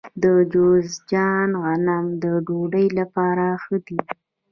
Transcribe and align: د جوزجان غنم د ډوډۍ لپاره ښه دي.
د 0.23 0.23
جوزجان 0.51 1.49
غنم 1.63 2.05
د 2.23 2.25
ډوډۍ 2.47 2.87
لپاره 2.99 3.45
ښه 3.63 3.77
دي. 3.87 3.99